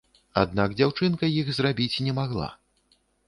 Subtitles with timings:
[0.43, 2.47] Аднак дзяўчынка іх зрабіць не магла.